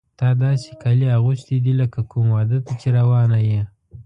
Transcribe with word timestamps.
تا 0.19 0.27
داسې 0.43 0.71
کالي 0.81 1.07
اغوستي 1.17 1.57
دي 1.65 1.73
لکه 1.81 1.99
کوم 2.11 2.25
واده 2.35 2.59
ته 2.65 2.71
چې 2.81 2.87
روانه 2.97 3.39
یې. 3.49 3.61